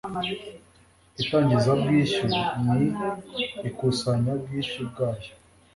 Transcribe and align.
itangizabwishyu 1.21 2.25
n 2.63 2.67
ikusanyabwishyu 3.69 4.79
bwayo 4.89 5.31